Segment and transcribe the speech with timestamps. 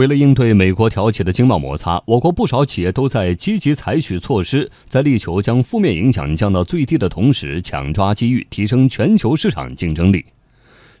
[0.00, 10.24] 为了应对美国挑起的经贸摩擦，我国不少企业都在积极采取措施，在力求将负面影响降到最低的同时，抢抓机遇，提升全球市场竞争力。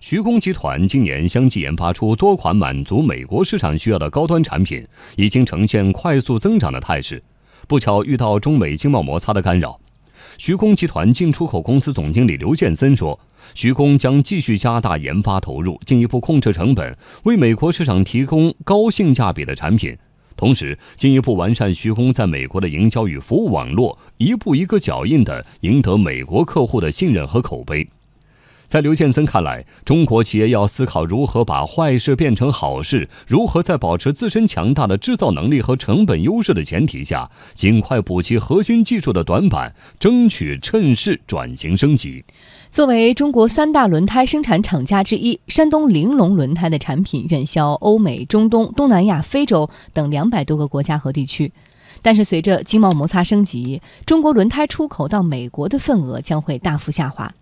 [0.00, 4.86] 徐工集团今年相继研发出多款满足美国市场需要的高端产品，
[5.16, 7.22] 已经呈现快速增长的态势。
[7.66, 9.80] 不巧遇到中美经贸摩擦的干扰。
[10.42, 13.20] 徐工集团进出口公司总经理刘建森说
[13.54, 19.94] ：“徐工将继续加大研发投入，进一步控制成本，为美国市场提供高性价比的产品，
[20.38, 27.86] 同时进一步完善徐工在美国的营销与服务网络，一步一个脚印地赢得美国客户的信任和口碑。”
[28.70, 42.24] 在刘建森看来，中国企业要思考如何把坏事变成好事，如何在保持自身强大的制造能力和成本优势的前提下，尽快补齐核心技术的短板，争取趁势转型升级。
[42.70, 51.50] 作为中国三大轮胎生产厂家之一，山东玲珑轮胎的产品远销欧美、中东、东南亚、非洲等两百多个国家和地区。
[52.02, 57.34] 但是，随着经贸摩擦升级，中国轮胎出口到美国的份额将会大幅下滑。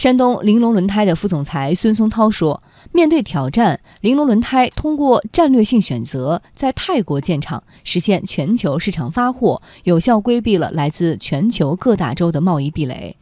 [0.00, 13.14] 山东玲珑轮胎的副总裁孙松涛说：“面对挑战，玲珑轮胎通过战略性选择在泰国建厂，实现全球市场发货，有效规避了来自全球各大洲的贸易壁垒。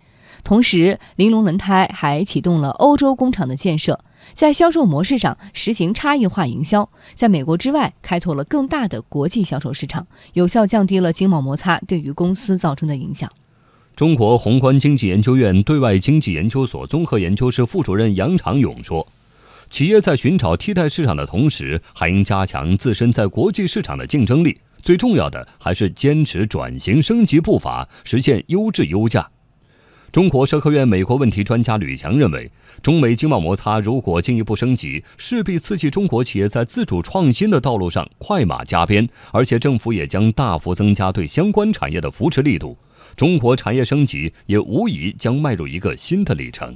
[0.45, 3.99] 同时，玲珑轮胎还启动了欧洲工厂的建设，
[4.33, 13.29] 在销售模式上实行差异化营销，在美国之外开拓了更大的国际销售市场，有效降低了经贸摩擦对于公司造成的影响。”
[13.98, 19.04] 中国宏观经济研究院对外经济研究所综合研究室副主任杨长勇说
[19.70, 24.56] ：“企业在寻找替代市场的同时，还应加强自身在国际市场的竞争力。
[24.82, 29.28] 最重要的还是坚持转型升级步伐，实现优质优价。”
[30.11, 32.51] 中国社科院美国问题专家吕强认为，
[32.83, 42.78] 中美经贸摩擦如果进一步升级，势必刺激中国企业在自主创新的道路上快马加鞭，而且政府也将大幅增加对相关产业的扶持力度。
[43.17, 46.75] 中国产业升级也无疑将迈入一个新的里程。